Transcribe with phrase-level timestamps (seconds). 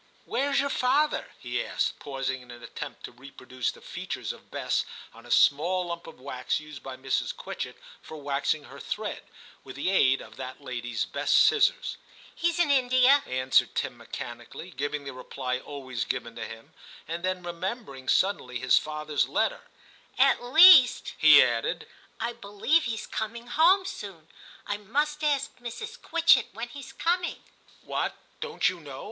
[0.17, 1.29] * Where's your father?
[1.35, 5.85] * he asked, pausing in an attempt to reproduce the features of Bess on a small
[5.85, 7.35] lump of wax used by Mrs.
[7.35, 9.21] Quitchett for waxing her thread,
[9.63, 11.97] with the aid of that lady's best scissors.
[12.17, 16.73] * He's in India,' answered Tim, mechanically giving the reply always given to him;
[17.07, 17.23] and £ 50 TIM CHAP.
[17.23, 19.65] then remembering suddenly his father's letter,
[19.97, 24.29] * At least/ he added, * I believe hes coming home soon.
[24.65, 25.99] I must ask Mrs.
[26.01, 27.43] Quitchett when he's coming.''
[27.83, 28.15] What!
[28.39, 28.99] don't you know